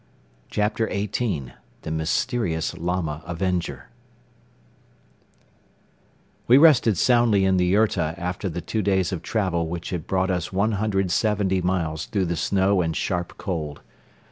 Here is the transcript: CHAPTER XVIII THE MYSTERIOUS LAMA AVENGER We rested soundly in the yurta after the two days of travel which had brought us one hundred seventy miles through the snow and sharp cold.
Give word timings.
CHAPTER 0.49 0.89
XVIII 0.91 1.53
THE 1.83 1.91
MYSTERIOUS 1.91 2.75
LAMA 2.79 3.21
AVENGER 3.27 3.89
We 6.47 6.57
rested 6.57 6.97
soundly 6.97 7.45
in 7.45 7.57
the 7.57 7.71
yurta 7.73 8.15
after 8.17 8.49
the 8.49 8.61
two 8.61 8.81
days 8.81 9.11
of 9.11 9.21
travel 9.21 9.67
which 9.67 9.91
had 9.91 10.07
brought 10.07 10.31
us 10.31 10.51
one 10.51 10.71
hundred 10.71 11.11
seventy 11.11 11.61
miles 11.61 12.07
through 12.07 12.25
the 12.25 12.35
snow 12.35 12.81
and 12.81 12.97
sharp 12.97 13.37
cold. 13.37 13.81